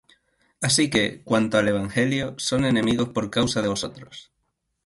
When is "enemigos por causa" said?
2.65-3.61